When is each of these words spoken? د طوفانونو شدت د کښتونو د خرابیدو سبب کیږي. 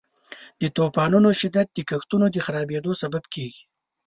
د 0.61 0.63
طوفانونو 0.77 1.29
شدت 1.41 1.67
د 1.73 1.79
کښتونو 1.89 2.25
د 2.31 2.37
خرابیدو 2.45 2.91
سبب 3.01 3.23
کیږي. 3.33 3.61